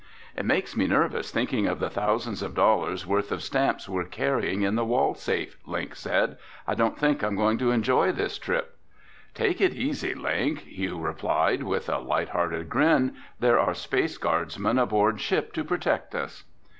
"It 0.35 0.45
makes 0.45 0.75
me 0.75 0.87
nervous 0.87 1.29
thinking 1.29 1.67
of 1.67 1.77
the 1.77 1.87
thousands 1.87 2.41
of 2.41 2.55
dollars' 2.55 3.05
worth 3.05 3.31
of 3.31 3.43
stamps 3.43 3.87
we're 3.87 4.03
carrying 4.03 4.63
in 4.63 4.73
the 4.73 4.83
wall 4.83 5.13
safe," 5.13 5.59
Link 5.67 5.93
said. 5.95 6.39
"I 6.67 6.73
don't 6.73 6.97
think 6.97 7.21
I'm 7.23 7.35
going 7.35 7.59
to 7.59 7.69
enjoy 7.69 8.11
this 8.11 8.39
trip." 8.39 8.77
"Take 9.35 9.61
it 9.61 9.75
easy, 9.75 10.15
Link," 10.15 10.61
Hugh 10.61 10.97
replied, 10.97 11.61
with 11.61 11.87
a 11.87 11.99
lighthearted 11.99 12.67
grin. 12.67 13.13
"There 13.39 13.59
are 13.59 13.75
Space 13.75 14.17
Guardsmen 14.17 14.79
aboard 14.79 15.21
ship 15.21 15.53
to 15.53 15.63
protect 15.63 16.15
us." 16.15 16.45